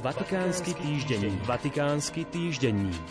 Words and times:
Vatikánsky 0.00 0.72
týždenník. 0.80 1.44
Vatikánsky 1.44 2.24
týždenník. 2.24 3.10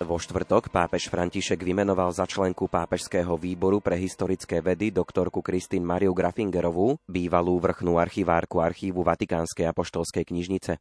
Vo 0.00 0.16
štvrtok 0.16 0.72
pápež 0.72 1.12
František 1.12 1.60
vymenoval 1.60 2.16
za 2.16 2.24
členku 2.24 2.64
pápežského 2.64 3.36
výboru 3.36 3.84
pre 3.84 4.00
historické 4.00 4.64
vedy 4.64 4.88
doktorku 4.88 5.44
Kristín 5.44 5.84
Mariu 5.84 6.16
Grafingerovú, 6.16 6.96
bývalú 7.04 7.60
vrchnú 7.60 8.00
archivárku 8.00 8.56
archívu 8.64 9.04
Vatikánskej 9.04 9.68
apoštolskej 9.68 10.32
knižnice. 10.32 10.80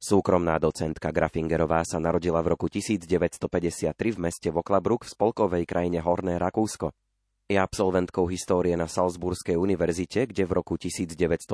Súkromná 0.00 0.56
docentka 0.56 1.12
Grafingerová 1.12 1.84
sa 1.84 2.00
narodila 2.00 2.40
v 2.40 2.56
roku 2.56 2.72
1953 2.72 3.92
v 3.92 4.18
meste 4.24 4.48
Voklabruk 4.48 5.04
v 5.04 5.12
spolkovej 5.12 5.68
krajine 5.68 6.00
Horné 6.00 6.40
Rakúsko. 6.40 6.96
Je 7.50 7.58
absolventkou 7.58 8.30
histórie 8.30 8.78
na 8.78 8.86
Salzburskej 8.86 9.58
univerzite, 9.58 10.30
kde 10.30 10.46
v 10.46 10.62
roku 10.62 10.78
1980 10.78 11.50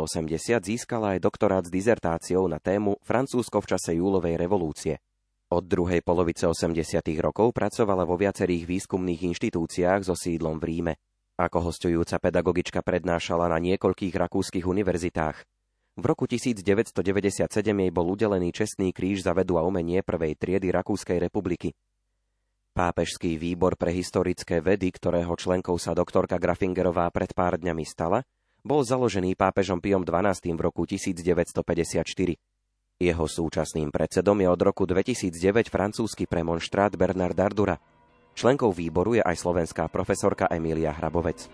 získala 0.60 1.16
aj 1.16 1.24
doktorát 1.24 1.64
s 1.64 1.72
dizertáciou 1.72 2.44
na 2.52 2.60
tému 2.60 3.00
Francúzsko 3.00 3.64
v 3.64 3.68
čase 3.72 3.96
júlovej 3.96 4.36
revolúcie. 4.36 5.00
Od 5.48 5.64
druhej 5.64 6.04
polovice 6.04 6.44
80. 6.44 7.00
rokov 7.16 7.56
pracovala 7.56 8.04
vo 8.04 8.20
viacerých 8.20 8.68
výskumných 8.68 9.24
inštitúciách 9.24 10.04
so 10.04 10.12
sídlom 10.12 10.60
v 10.60 10.64
Ríme. 10.68 10.94
Ako 11.40 11.72
hostujúca 11.72 12.20
pedagogička 12.20 12.84
prednášala 12.84 13.48
na 13.48 13.56
niekoľkých 13.56 14.20
rakúskych 14.20 14.68
univerzitách. 14.68 15.48
V 15.96 16.04
roku 16.04 16.28
1997 16.28 17.48
jej 17.72 17.88
bol 17.88 18.04
udelený 18.12 18.52
čestný 18.52 18.92
kríž 18.92 19.24
za 19.24 19.32
vedu 19.32 19.56
a 19.56 19.64
umenie 19.64 20.04
prvej 20.04 20.36
triedy 20.36 20.68
Rakúskej 20.76 21.16
republiky. 21.24 21.72
Pápežský 22.76 23.40
výbor 23.40 23.72
pre 23.80 23.88
historické 23.88 24.60
vedy, 24.60 24.92
ktorého 24.92 25.32
členkou 25.32 25.80
sa 25.80 25.96
doktorka 25.96 26.36
Grafingerová 26.36 27.08
pred 27.08 27.32
pár 27.32 27.56
dňami 27.56 27.88
stala, 27.88 28.20
bol 28.60 28.84
založený 28.84 29.32
pápežom 29.32 29.80
Piom 29.80 30.04
XII 30.04 30.52
v 30.52 30.60
roku 30.60 30.84
1954. 30.84 31.56
Jeho 33.00 33.24
súčasným 33.24 33.88
predsedom 33.88 34.36
je 34.44 34.48
od 34.52 34.60
roku 34.60 34.84
2009 34.84 35.72
francúzsky 35.72 36.28
premonštrát 36.28 36.92
Bernard 37.00 37.32
Dardura. 37.32 37.80
Členkou 38.36 38.76
výboru 38.76 39.16
je 39.16 39.24
aj 39.24 39.40
slovenská 39.40 39.88
profesorka 39.88 40.44
Emília 40.52 40.92
Hrabovec. 40.92 41.48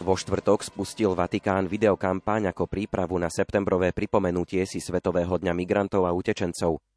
Vo 0.00 0.16
štvrtok 0.16 0.64
spustil 0.64 1.12
Vatikán 1.12 1.68
videokampaň 1.68 2.56
ako 2.56 2.64
prípravu 2.64 3.20
na 3.20 3.28
septembrové 3.28 3.92
pripomenutie 3.92 4.64
si 4.64 4.80
Svetového 4.80 5.36
dňa 5.36 5.52
migrantov 5.52 6.08
a 6.08 6.16
utečencov– 6.16 6.80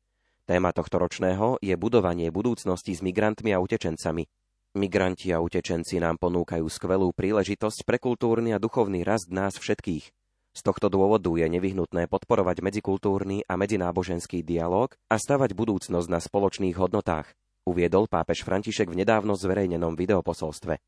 Téma 0.49 0.73
tohto 0.73 0.97
ročného 0.97 1.61
je 1.61 1.75
budovanie 1.77 2.33
budúcnosti 2.33 2.97
s 2.97 3.05
migrantmi 3.05 3.53
a 3.53 3.61
utečencami. 3.61 4.25
Migranti 4.71 5.35
a 5.35 5.43
utečenci 5.43 5.99
nám 5.99 6.15
ponúkajú 6.15 6.63
skvelú 6.65 7.11
príležitosť 7.11 7.83
pre 7.83 7.99
kultúrny 7.99 8.55
a 8.55 8.61
duchovný 8.61 9.03
rast 9.03 9.27
nás 9.29 9.59
všetkých. 9.59 10.09
Z 10.51 10.61
tohto 10.67 10.91
dôvodu 10.91 11.31
je 11.31 11.47
nevyhnutné 11.47 12.11
podporovať 12.11 12.59
medzikultúrny 12.59 13.47
a 13.47 13.55
medzináboženský 13.55 14.43
dialog 14.43 14.91
a 15.07 15.15
stavať 15.15 15.55
budúcnosť 15.55 16.07
na 16.11 16.19
spoločných 16.19 16.75
hodnotách, 16.75 17.31
uviedol 17.63 18.11
pápež 18.11 18.43
František 18.43 18.91
v 18.91 19.03
nedávno 19.03 19.39
zverejnenom 19.39 19.95
videoposolstve. 19.95 20.79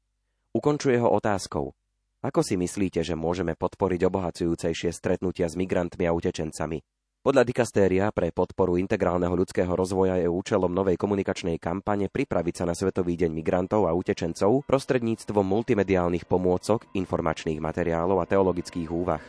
Ukončuje 0.51 0.99
ho 0.99 1.07
otázkou. 1.11 1.71
Ako 2.23 2.39
si 2.39 2.55
myslíte, 2.55 3.03
že 3.03 3.19
môžeme 3.19 3.55
podporiť 3.55 3.99
obohacujúcejšie 4.07 4.95
stretnutia 4.95 5.47
s 5.51 5.59
migrantmi 5.59 6.07
a 6.07 6.15
utečencami? 6.15 6.79
Podľa 7.23 7.47
dikastéria 7.47 8.11
pre 8.11 8.35
podporu 8.35 8.75
integrálneho 8.75 9.31
ľudského 9.31 9.71
rozvoja 9.71 10.19
je 10.19 10.27
účelom 10.27 10.67
novej 10.67 10.99
komunikačnej 10.99 11.55
kampane 11.55 12.11
pripraviť 12.11 12.55
sa 12.59 12.67
na 12.67 12.75
Svetový 12.75 13.15
deň 13.15 13.31
migrantov 13.31 13.87
a 13.87 13.95
utečencov 13.95 14.67
prostredníctvom 14.67 15.47
multimediálnych 15.47 16.27
pomôcok, 16.27 16.83
informačných 16.91 17.63
materiálov 17.63 18.19
a 18.19 18.27
teologických 18.27 18.91
úvah. 18.91 19.23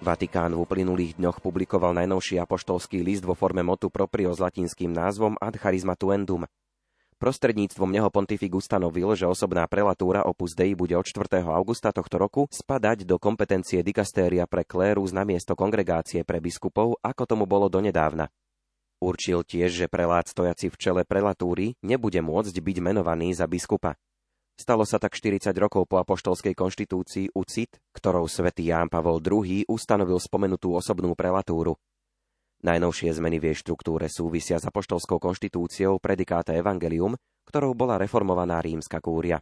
Vatikán 0.00 0.56
v 0.56 0.64
uplynulých 0.64 1.20
dňoch 1.20 1.44
publikoval 1.44 1.92
najnovší 2.00 2.40
apoštolský 2.40 3.04
list 3.04 3.20
vo 3.20 3.36
forme 3.36 3.60
motu 3.60 3.92
proprio 3.92 4.32
s 4.32 4.40
latinským 4.40 4.88
názvom 4.88 5.36
Ad 5.36 5.60
charismatuendum, 5.60 6.48
Prostredníctvom 7.20 7.92
neho 7.92 8.08
pontifik 8.08 8.56
ustanovil, 8.56 9.12
že 9.12 9.28
osobná 9.28 9.68
prelatúra 9.68 10.24
Opus 10.24 10.56
Dei 10.56 10.72
bude 10.72 10.96
od 10.96 11.04
4. 11.04 11.44
augusta 11.52 11.92
tohto 11.92 12.16
roku 12.16 12.48
spadať 12.48 13.04
do 13.04 13.20
kompetencie 13.20 13.84
dikastéria 13.84 14.48
pre 14.48 14.64
klérus 14.64 15.12
na 15.12 15.20
miesto 15.28 15.52
kongregácie 15.52 16.24
pre 16.24 16.40
biskupov, 16.40 16.96
ako 17.04 17.28
tomu 17.28 17.44
bolo 17.44 17.68
donedávna. 17.68 18.32
Určil 19.04 19.44
tiež, 19.44 19.84
že 19.84 19.92
prelát 19.92 20.32
stojaci 20.32 20.72
v 20.72 20.80
čele 20.80 21.02
prelatúry 21.04 21.76
nebude 21.84 22.24
môcť 22.24 22.56
byť 22.56 22.76
menovaný 22.80 23.36
za 23.36 23.44
biskupa. 23.44 24.00
Stalo 24.56 24.88
sa 24.88 24.96
tak 24.96 25.12
40 25.12 25.52
rokov 25.60 25.92
po 25.92 26.00
apoštolskej 26.00 26.56
konštitúcii 26.56 27.36
UCIT, 27.36 27.84
ktorou 27.92 28.32
svätý 28.32 28.72
Ján 28.72 28.88
Pavol 28.88 29.20
II 29.20 29.68
ustanovil 29.68 30.16
spomenutú 30.16 30.72
osobnú 30.72 31.12
prelatúru. 31.12 31.76
Najnovšie 32.60 33.16
zmeny 33.16 33.40
v 33.40 33.50
jej 33.50 33.64
štruktúre 33.64 34.04
súvisia 34.12 34.60
s 34.60 34.68
apoštolskou 34.68 35.16
konštitúciou 35.16 35.96
predikáta 35.96 36.52
Evangelium, 36.52 37.16
ktorou 37.48 37.72
bola 37.72 37.96
reformovaná 37.96 38.60
rímska 38.60 39.00
kúria. 39.00 39.40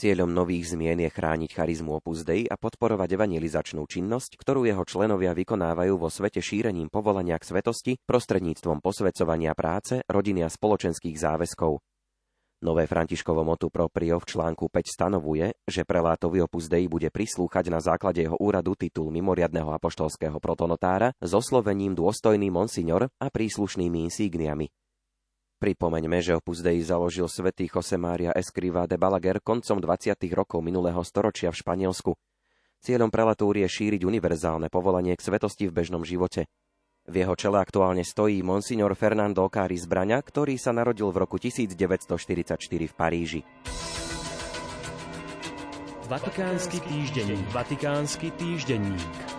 Cieľom 0.00 0.32
nových 0.32 0.72
zmien 0.72 1.04
je 1.04 1.12
chrániť 1.12 1.52
charizmu 1.52 2.00
Opus 2.00 2.24
Dei 2.24 2.48
a 2.48 2.56
podporovať 2.56 3.20
evangelizačnú 3.20 3.84
činnosť, 3.84 4.40
ktorú 4.40 4.64
jeho 4.64 4.80
členovia 4.88 5.36
vykonávajú 5.36 6.00
vo 6.00 6.08
svete 6.08 6.40
šírením 6.40 6.88
povolania 6.88 7.36
k 7.36 7.52
svetosti 7.52 7.92
prostredníctvom 8.08 8.80
posvedcovania 8.80 9.52
práce, 9.52 10.00
rodiny 10.08 10.40
a 10.40 10.48
spoločenských 10.48 11.20
záväzkov. 11.20 11.84
Nové 12.62 12.86
Františkovo 12.86 13.42
motu 13.42 13.74
proprio 13.74 14.22
v 14.22 14.38
článku 14.38 14.70
5 14.70 14.86
stanovuje, 14.86 15.50
že 15.66 15.82
prelátovi 15.82 16.46
opus 16.46 16.70
Dei 16.70 16.86
bude 16.86 17.10
prislúchať 17.10 17.66
na 17.66 17.82
základe 17.82 18.22
jeho 18.22 18.38
úradu 18.38 18.78
titul 18.78 19.10
mimoriadného 19.10 19.66
apoštolského 19.74 20.38
protonotára 20.38 21.10
s 21.18 21.34
oslovením 21.34 21.98
dôstojný 21.98 22.54
monsignor 22.54 23.10
a 23.18 23.26
príslušnými 23.34 24.06
insígniami. 24.06 24.70
Pripomeňme, 25.58 26.22
že 26.22 26.38
opus 26.38 26.62
Dei 26.62 26.78
založil 26.86 27.26
svätý 27.26 27.66
Maria 27.98 28.30
Escriva 28.30 28.86
de 28.86 28.94
Balaguer 28.94 29.42
koncom 29.42 29.82
20. 29.82 30.14
rokov 30.30 30.62
minulého 30.62 31.02
storočia 31.02 31.50
v 31.50 31.58
Španielsku. 31.66 32.14
Cieľom 32.78 33.10
prelatúry 33.10 33.66
je 33.66 33.74
šíriť 33.74 34.06
univerzálne 34.06 34.70
povolanie 34.70 35.18
k 35.18 35.24
svetosti 35.26 35.66
v 35.66 35.82
bežnom 35.82 36.06
živote– 36.06 36.46
v 37.08 37.14
jeho 37.26 37.34
čele 37.34 37.58
aktuálne 37.58 38.06
stojí 38.06 38.44
monsignor 38.46 38.94
Fernando 38.94 39.46
Cári 39.50 39.74
Zbraňa, 39.74 40.22
ktorý 40.22 40.54
sa 40.54 40.70
narodil 40.70 41.10
v 41.10 41.26
roku 41.26 41.36
1944 41.40 42.58
v 42.62 42.94
Paríži. 42.94 43.40
Vatikánsky 46.06 46.78
týždenník. 46.84 47.46
Vatikánsky 47.56 48.28
týždenník. 48.36 49.31